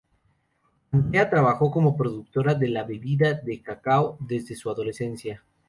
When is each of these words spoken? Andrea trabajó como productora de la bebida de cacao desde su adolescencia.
Andrea 0.91 1.29
trabajó 1.29 1.69
como 1.69 1.95
productora 1.95 2.55
de 2.55 2.69
la 2.69 2.83
bebida 2.85 3.35
de 3.35 3.61
cacao 3.61 4.17
desde 4.19 4.55
su 4.55 4.71
adolescencia. 4.71 5.43